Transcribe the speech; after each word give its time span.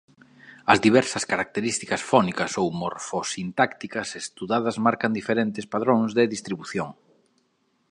As 0.73 0.81
diversas 0.85 1.23
características 1.31 2.01
fónicas 2.11 2.51
ou 2.61 2.67
morfosintácticas 2.81 4.09
estudadas 4.23 4.75
marcan 4.85 5.11
diferentes 5.19 5.65
padróns 5.73 6.09
de 6.17 6.31
distribución. 6.35 6.89